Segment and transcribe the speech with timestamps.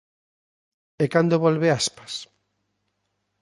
[1.03, 2.13] E cando volve Aspas?